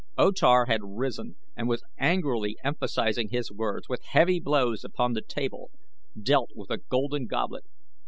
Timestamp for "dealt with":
6.19-6.71